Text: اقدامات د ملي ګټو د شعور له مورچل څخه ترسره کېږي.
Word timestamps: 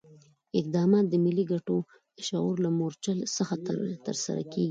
اقدامات 0.59 1.05
د 1.09 1.13
ملي 1.25 1.45
ګټو 1.51 1.77
د 2.15 2.17
شعور 2.27 2.55
له 2.65 2.69
مورچل 2.77 3.19
څخه 3.37 3.53
ترسره 4.05 4.41
کېږي. 4.51 4.59